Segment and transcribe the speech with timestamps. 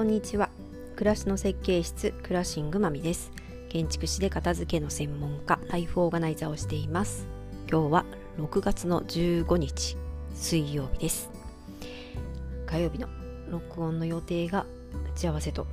[0.00, 0.48] こんにちは。
[0.96, 3.32] 暮らしの設計室クラッシングマミです。
[3.68, 7.26] 建築士で片付けの専門家ライフオーガナイザーをしています。
[7.70, 8.06] 今日は
[8.38, 9.98] 6月の15日
[10.34, 11.30] 水曜日です。
[12.64, 13.08] 火曜日の
[13.50, 14.64] 録音の予定が
[15.14, 15.66] 打ち合わせと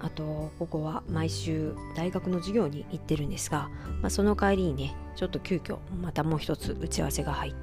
[0.00, 3.70] あとここは毎週大学の授業に行ってるんですが、
[4.02, 7.58] まあ、その帰りにねちょっと急遽またもう一つ打ち合わせが入って、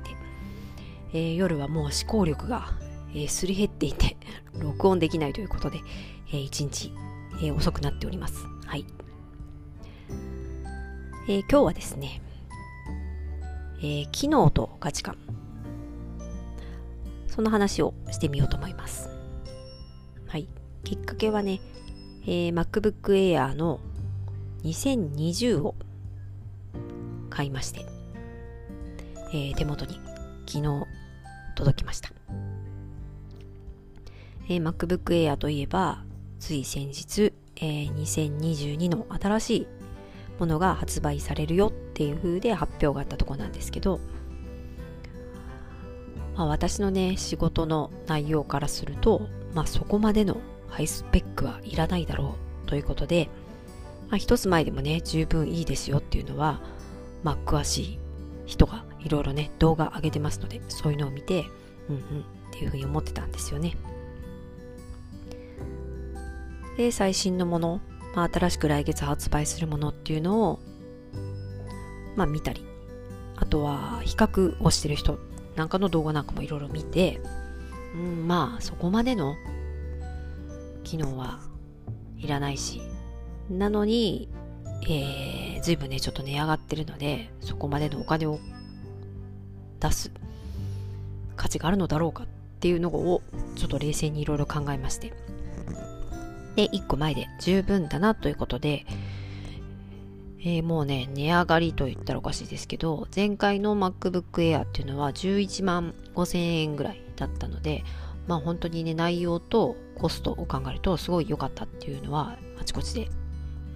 [1.11, 2.69] えー、夜はもう思考力が
[3.15, 4.17] え、すり減っていて、
[4.59, 5.79] 録音できないということで、
[6.29, 6.93] えー、一日、
[7.41, 8.45] え、遅くなっております。
[8.65, 8.85] はい。
[11.27, 12.21] え、今日はですね、
[13.79, 15.17] えー、機能と価値観。
[17.27, 19.09] その話をしてみようと思います。
[20.27, 20.47] はい。
[20.83, 21.59] きっかけはね、
[22.23, 23.79] えー、MacBook Air の
[24.63, 25.75] 2020を
[27.29, 27.85] 買いまして、
[29.31, 29.99] えー、手元に
[30.47, 30.85] 昨日
[31.55, 32.09] 届きました。
[34.47, 36.03] えー、MacBook Air といえば、
[36.39, 39.67] つい先日、えー、2022の新しい
[40.39, 43.99] ものが発売されるよっていう風で発表があったとこなんですけど、
[46.35, 50.37] まあ、私のね、仕事の内容からすると、まあ、そこまでの
[50.67, 53.29] ハイスペックはいらないだろうということで、
[54.09, 56.61] まあ、一つ前でもね、十分いいですよっていうのは、
[57.23, 57.99] まあ、詳しい
[58.45, 61.45] 人がいろいろね、動画上げてますので、そういうのを見て、
[61.89, 63.75] うんうんっていうふうに思ってたんですよね。
[66.77, 67.81] で最新のもの、
[68.15, 70.59] まあ、新しく来月発売するものっていうのを、
[72.15, 72.65] まあ、見たり。
[73.37, 75.19] あとは比較をしてる人
[75.57, 77.19] なんかの動画なんかもいろいろ見て、
[77.93, 79.35] うん、まあそこまでの
[80.85, 81.39] 機能は
[82.17, 82.81] いらないし。
[83.49, 84.27] なのに、
[84.89, 88.39] えー、随分ねちょっと値上がってるのでそこまでのお金を
[89.79, 90.11] 出す
[91.35, 92.27] 価値があるのだろうかっ
[92.59, 93.21] ていうのを
[93.55, 95.13] ちょっと冷静にいろいろ考えまして。
[96.55, 98.85] で、1個前で十分だなということで、
[100.39, 107.83] えー、もうね、値上がりと言ったらおかしいですけど、前回の MacBook Air っていうのは11万5000円ぐらいだったので、
[108.27, 113.09] まあ本当にね、内容とコストを考えるとすごい良かったっていうのは、あちこちで、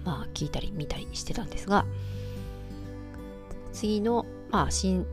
[0.04, 1.84] まあ聞いたり見たりしてたんですが、
[3.72, 5.06] 次の、まあ新、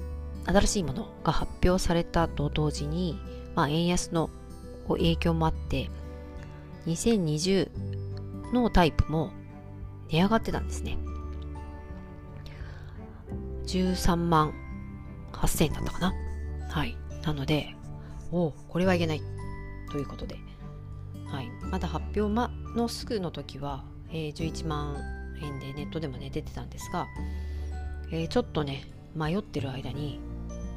[0.46, 3.20] 新しいものが発表されたと同時に、
[3.56, 4.30] まあ円安の
[4.88, 5.90] 影響もあって、
[6.88, 9.32] 2020のタイプも
[10.10, 10.98] 値上がってたんですね。
[13.66, 14.54] 13万
[15.34, 16.14] 8000円だったかな。
[16.70, 16.98] はい。
[17.24, 17.76] なので、
[18.32, 19.22] おこれはいけない。
[19.92, 20.36] ということで。
[21.28, 21.50] はい。
[21.70, 24.98] まだ発表、ま、のすぐの時は、えー、11万
[25.42, 27.08] 円でネットでもね、出てたんですが、
[28.12, 30.20] えー、ちょっとね、迷ってる間に、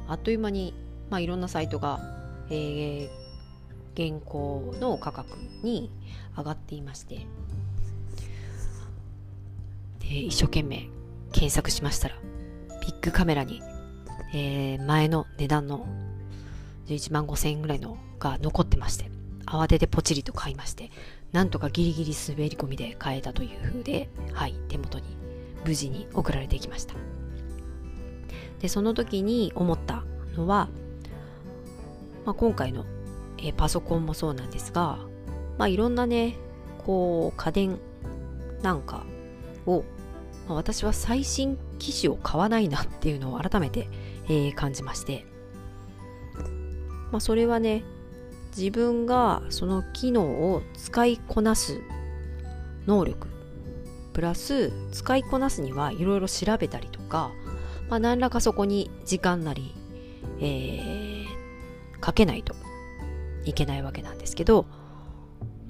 [0.07, 0.73] あっという間に、
[1.09, 1.99] まあ、いろんなサイトが、
[2.49, 3.09] えー、
[3.93, 5.90] 現行の価格に
[6.37, 7.25] 上がっていまして
[9.99, 10.87] で一生懸命
[11.31, 12.15] 検索しましたら
[12.81, 13.61] ビッグカメラに、
[14.33, 15.85] えー、前の値段の
[16.87, 19.09] 11万5000円ぐらいのが残ってまして
[19.45, 20.91] 慌ててポチリと買いまして
[21.31, 25.05] なんとかギリギリ滑り込みで買えたという風ではい手元に
[25.65, 26.95] 無事に送られてきました。
[28.59, 30.03] でその時に思った
[30.35, 30.69] のは、
[32.25, 32.85] まあ、今回の
[33.39, 34.99] えパソコンもそうなんですが、
[35.61, 36.37] まあ、いろんなね
[36.87, 37.77] こう家電
[38.63, 39.05] なんか
[39.67, 39.83] を、
[40.47, 43.87] まあ、私は最新機種を買わないなっていうのを改めて、
[44.25, 45.23] えー、感じまして、
[47.11, 47.83] まあ、それはね
[48.57, 51.79] 自分がその機能を使いこなす
[52.87, 53.27] 能力
[54.13, 57.29] プラス使いこなすにはいろいろ調べたりとか、
[57.87, 59.75] まあ、何らかそこに時間なり、
[60.39, 62.55] えー、かけないと
[63.45, 64.65] いけないわけなんですけど、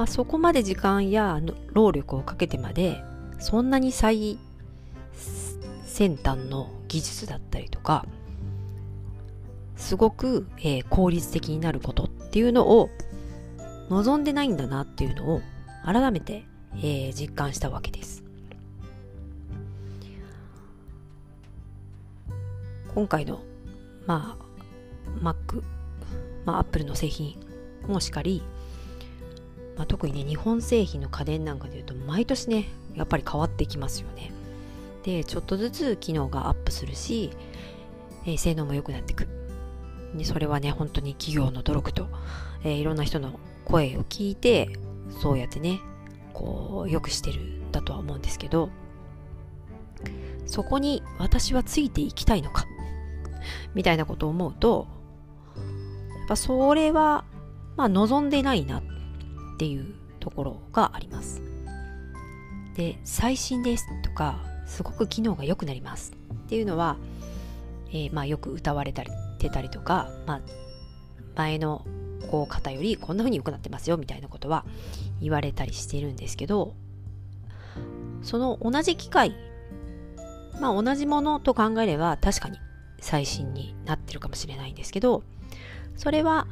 [0.01, 1.39] まあ、そこまで時間や
[1.73, 3.03] 労力をかけてまで
[3.38, 4.39] そんなに最
[5.85, 8.07] 先端の技術だったりとか
[9.75, 12.90] すごく、えー、効率的になることっていうのを
[13.91, 15.41] 望んでないんだなっていうのを
[15.85, 16.46] 改めて、
[16.78, 18.23] えー、実感したわけです。
[22.96, 23.40] 今回の、
[24.08, 24.35] ま
[25.22, 25.61] あ、Mac、
[26.43, 27.35] まあ、Apple の製品
[27.87, 28.41] もしかり、
[29.81, 34.31] まあ、特にね日本製品の家電なんかでいうと毎年ねやっぱり変わってきますよね。
[35.01, 37.31] でちょっとずつ機能がアップするし、
[38.28, 39.28] えー、性能も良くなってく
[40.16, 42.09] でそれはね本当に企業の努力と、
[42.63, 44.69] えー、いろんな人の声を聞いて
[45.19, 45.79] そうやってね
[46.33, 48.69] こう良くしてるんだとは思うんですけど
[50.45, 52.67] そこに私はついていきたいのか
[53.73, 54.85] みたいなことを思うと
[56.19, 57.25] やっぱそれは
[57.78, 58.83] まあ望んでないな。
[59.61, 61.40] っていうところがあります。
[62.75, 66.97] で、最新ですとか、すごく機能が良くなりますっていうのは、
[67.90, 70.41] えー、まあよく歌われたりてたりとか、まあ、
[71.35, 71.85] 前の
[72.31, 74.66] こう方よりこんな風に良くなってますよみたいなことは
[75.22, 76.73] 言われたりしてるんですけど
[78.23, 79.35] その同じ機械
[80.59, 82.57] まあ同じものと考えれば確かに
[82.99, 85.23] 最新になってるかもしれないんですけど
[85.97, 86.47] それは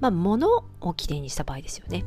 [0.00, 2.04] まあ物をきれいにした場合ですよね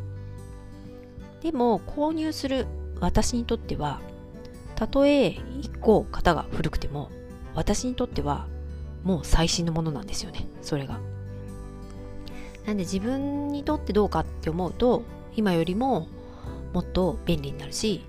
[1.46, 2.66] でも購入する
[3.00, 4.02] 私にとっては
[4.74, 5.28] たとえ
[5.62, 7.12] 1個型が古くても
[7.54, 8.48] 私にとっては
[9.04, 10.48] もう最新のものなんですよね。
[10.64, 11.00] それが。
[12.66, 15.04] なんで自分にとってどうかって思うと
[15.36, 16.08] 今よりも
[16.74, 18.02] もっと便利になるし、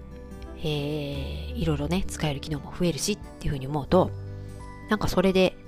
[0.61, 4.11] えー、いろいろね使える機能も増えるしっていうふうに思うと
[4.89, 5.59] なんかそれで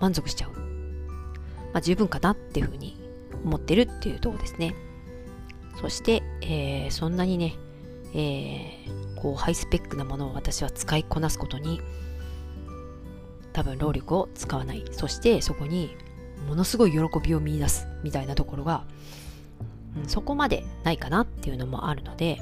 [0.00, 0.58] 満足しちゃう、ま
[1.74, 3.00] あ、十分かなっていうふうに
[3.44, 4.74] 思ってるっていうとこですね。
[5.80, 7.56] そして、えー、そんなにね、
[8.14, 11.80] えー、こうハイスペックなものを私は使いこなすことに
[13.52, 14.84] 多分労力を使わない。
[14.92, 15.96] そしてそこに
[16.48, 18.84] ものすごい喜びを見いだすみたいなところが、
[19.96, 22.40] うん、そこまでないかなっていうのもあるので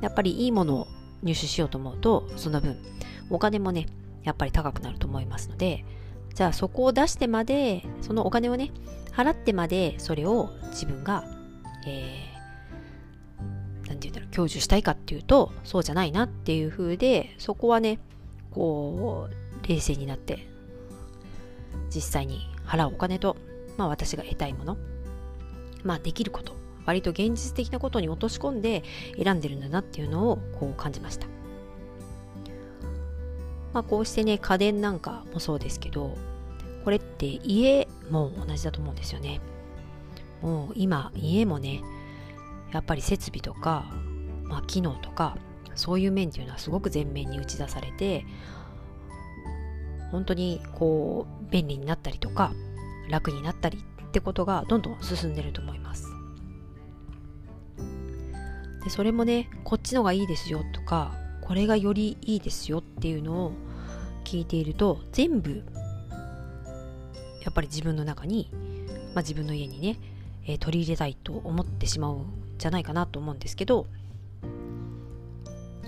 [0.00, 0.88] やっぱりいいものを
[1.22, 2.78] 入手しようと思うとその分
[3.28, 3.86] お金もね
[4.22, 5.84] やっぱり高くなると思いますので
[6.34, 8.70] じゃあそこを出してまでそのお金をね
[9.12, 11.24] 払ってまでそれを自分が
[11.86, 12.29] えー、
[13.98, 17.98] て言うんだろう享受したいかっていうとそうじゃないなっていう風でそこはね
[18.50, 20.46] こう冷静になって
[21.94, 23.36] 実際に払うお金と、
[23.76, 24.76] まあ、私が得たいもの、
[25.82, 26.54] まあ、できること
[26.86, 28.82] 割と現実的なことに落とし込んで
[29.22, 31.26] 選んでるんだなっていうのをこう感じました、
[33.72, 36.16] まあ、こうしてね家電なんかもそうですけど
[36.84, 39.40] これって家も同じだと思うんですよね。
[40.40, 41.82] もう今家もね
[42.72, 43.86] やっぱり設備とか、
[44.44, 45.36] まあ、機能とか
[45.74, 48.24] そういう面っていうのはすごく前面に打ち出されて
[50.10, 52.52] 本当にこう便利になったりとか
[53.08, 56.06] 楽になったりってことがどんどん進んでると思います。
[58.84, 61.12] でそれもねこっちのがいいですよとか
[61.42, 63.52] これがよりいいですよっていうのを
[64.24, 65.64] 聞いていると全部
[67.42, 68.50] やっぱり自分の中に、
[69.14, 69.98] まあ、自分の家にね、
[70.46, 72.24] えー、取り入れたいと思ってしまう
[72.60, 73.86] じゃないかなと思うんですけど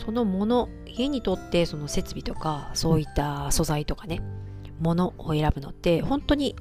[0.05, 4.21] そのもの家にとってその設備とかそういった素材とかね
[4.81, 6.57] ものを選ぶのって本当に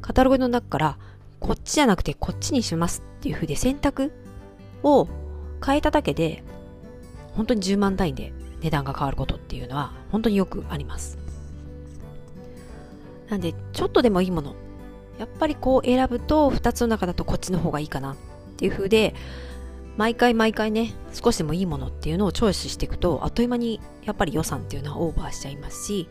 [0.00, 0.98] カタログの中から
[1.38, 4.12] こっちじゃなくてこっちにしますっていう風で選択
[4.82, 5.08] を
[5.64, 6.42] 変えただけで
[7.34, 11.18] 本当に10万単位で値段が変わることっていうのは本当によくあります。
[13.28, 14.54] なんでちょっとでもいいもの
[15.18, 18.16] やっぱりこう選ぶと2つの中だとこっちの方がいいかな
[18.56, 19.14] っていう風で
[19.98, 26.08] 毎回毎回ね少しでもいいものっていうのをチョイスしていくとあっという間にやっぱり予算っていうのはオーバーしちゃいますし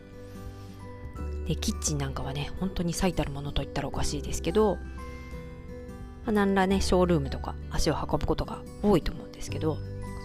[1.46, 9.76] でキッチンなんかはね本当に最たるものといったらおかしいですけど、まあ、何らねショールームとか足を運ぶことが多いと思うんですけど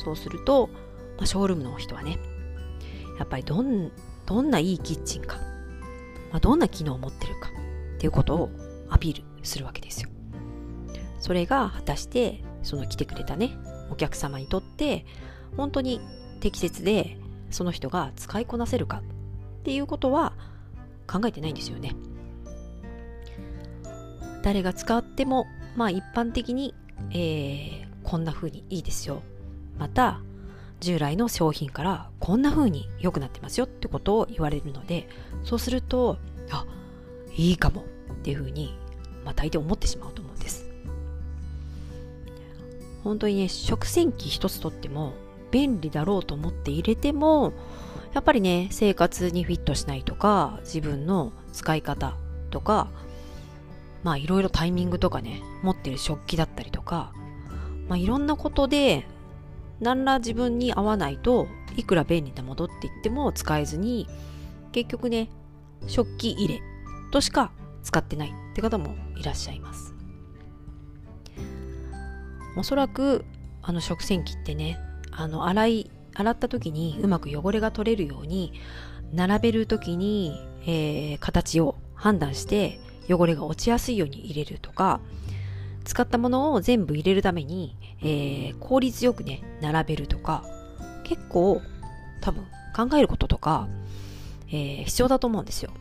[0.03, 0.69] そうすると、
[1.17, 2.17] まあ、ショールームの人はね
[3.19, 3.91] やっぱりどん
[4.25, 5.37] どんないいキッチンか、
[6.31, 7.49] まあ、どんな機能を持ってるか
[7.97, 8.49] っていうことを
[8.89, 10.09] アピールするわけですよ。
[11.21, 13.57] それが果たしてその来てくれたね
[13.89, 15.05] お客様にとって
[15.55, 16.01] 本当に
[16.39, 17.17] 適切で
[17.51, 19.03] その人が使いこなせるか
[19.61, 20.33] っていうことは
[21.07, 21.95] 考えてないんですよね。
[24.41, 26.73] 誰が使ってもまあ一般的に、
[27.11, 29.21] えー、こんな風にいいですよ。
[29.77, 30.21] また
[30.79, 35.07] 従来の商品からこんな風に良くなってますよってことを言われるので
[35.43, 36.17] そうすると
[36.49, 36.65] あ
[37.35, 38.75] いいかもっていう風に
[39.23, 40.70] まあ大抵思ってしまうと思うんです。
[43.03, 45.13] 本当にね、食洗機一つとっても
[45.51, 47.53] 便利だろうと思って入れても、
[48.13, 52.15] やっぱりね、生活にフィットしないとか、自分の使い方
[52.49, 52.89] とか、
[54.03, 57.13] まあいろいろタイミングとかね、持ってる食器だったりとか、
[57.87, 59.07] まあいろんなことで、
[59.79, 64.07] 何ら自分に合わないといくら便利なものって言っても使えずに、
[64.71, 65.29] 結局ね、
[65.87, 66.61] 食器入れ
[67.11, 67.51] としか
[67.83, 69.90] 使ってないって方もいらっしゃいます。
[72.55, 73.25] おそらく
[73.61, 74.79] あの食洗機ってね
[75.11, 78.53] あの洗い洗った時にうまく汚れが取れるように
[79.13, 82.79] 並べる時に、えー、形を判断して
[83.09, 85.01] 汚れが落ちやすいように入れるとか
[85.83, 90.43] 使ったものを全部入れるために、えー、効率よくね並べるとか
[91.03, 91.61] 結構
[92.21, 93.67] 多分考えることとか、
[94.47, 95.71] えー、必要だと思うんですよ。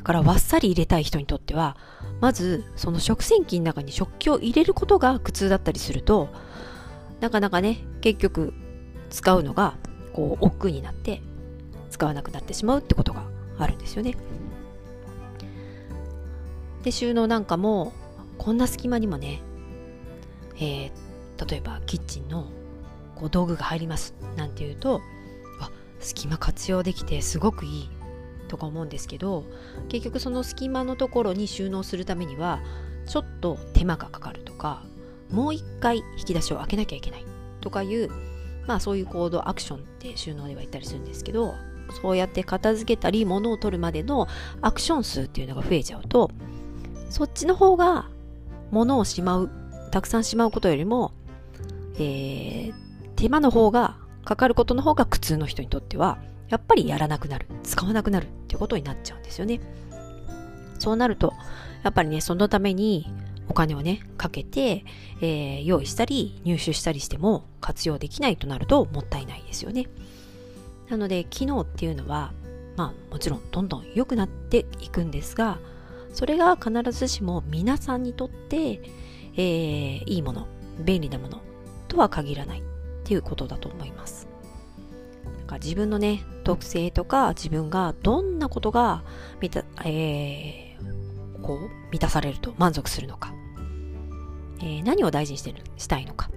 [0.00, 1.76] だからわっさり入れたい人にとっては
[2.22, 6.30] まずその食洗機の中に食器を入れることが苦痛だったりすると
[7.20, 8.54] なかなかね、結局
[9.10, 9.76] 使うのが
[10.14, 11.20] こう億劫になって
[11.90, 13.24] 使わなくなってしまうってことが
[13.58, 14.16] あるんですよね。
[16.82, 17.92] で、収納なんかも
[18.38, 19.42] こんな隙間にもね、
[20.56, 22.46] えー、例えばキッチンの
[23.16, 25.02] こう道具が入りますなんていうと
[25.60, 27.90] あ隙間活用できてすごくいい
[28.50, 29.44] とか思うんですけど
[29.88, 32.60] 結局その隙間のところに収納するためには
[33.06, 34.82] ちょっと手間がかかるとか
[35.30, 37.24] もう一回引き出しを開けなきゃいけない
[37.60, 38.10] とかいう
[38.66, 41.54] まあそういう行動アクションって収納では言ったりするんですけど
[42.02, 44.26] そうやって片付けたり物を取るまでの
[44.60, 46.32] アクション数っていうのが増えちゃうと
[47.08, 48.08] そっちの方が
[48.72, 49.50] 物をしまう
[49.92, 51.12] たくさんしまうことよりも、
[51.96, 52.74] えー、
[53.14, 56.18] 手間の方がかかることの方が苦痛の人にとっては
[56.50, 59.60] やっぱりやらなくなる使わなくなるっていうことになっちゃうんですよね。
[60.78, 61.32] そうなると
[61.82, 63.06] やっぱりねそのために
[63.48, 64.84] お金をねかけて、
[65.20, 69.86] えー、用意したり入手したりしても活用できないとなるともったいないですよね。
[70.88, 72.32] なので機能っていうのは
[72.76, 75.58] まあもちろんどんどん良くなっていくんですが
[76.12, 78.80] それが必ずしも皆さんにとって、
[79.36, 80.48] えー、いいもの
[80.80, 81.42] 便利なもの
[81.86, 82.62] とは限らないっ
[83.04, 84.30] ていうことだと思います。
[85.50, 89.04] か自分のね特性とか自分がどんなことが
[89.40, 93.34] 満た,、えー、こう満たされると満足するのか、
[94.60, 96.30] えー、何を大事にしてるしたいのか、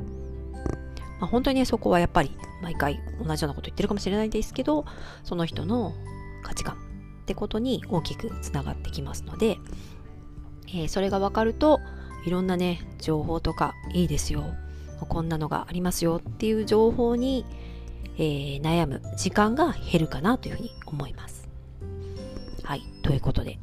[1.20, 4.86] まあ、本当にねそこはやっぱり毎回同じようなこと言ってるかもしれないですけど
[5.24, 5.94] その人の
[6.44, 9.58] 価値観ってことに大きくつながってきますので、
[10.68, 11.80] えー、それが分かると
[12.26, 14.44] いろんなね情報とかいいですよ。
[15.06, 17.46] こんなのがありますよっていう情報に、
[18.18, 21.48] えー、悩む時間が減るかなというふうに思います。
[22.64, 22.82] はい。
[23.02, 23.60] ということで、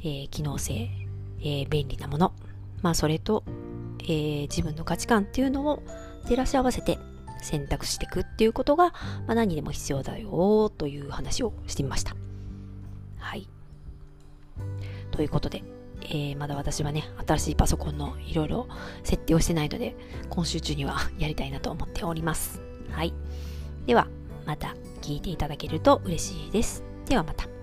[0.00, 0.88] えー、機能性、
[1.40, 2.32] えー、便利なもの、
[2.82, 3.44] まあそれと、
[4.00, 5.82] えー、自分の価値観っていうのを
[6.24, 6.98] 照らし合わせて
[7.40, 8.92] 選択していくっていうことが、
[9.26, 12.16] まあ、何でも必要だよという話をしてみました。
[13.18, 13.48] はい。
[15.10, 15.62] ということで、
[16.02, 18.68] えー、まだ私はね、新しいパソコンのいろいろ
[19.02, 19.96] 設定をしてないので、
[20.30, 22.60] 今週中にはやりたいなと思っております。
[22.90, 23.12] はい。
[23.88, 24.06] では、
[24.44, 26.84] また聞いていただけると嬉しいです。
[27.06, 27.57] ではまた。